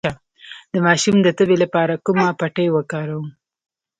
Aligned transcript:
د 0.73 0.75
ماشوم 0.85 1.17
د 1.23 1.27
تبې 1.37 1.55
لپاره 1.63 2.01
کومه 2.05 2.27
پټۍ 2.39 2.67
وکاروم؟ 2.71 3.27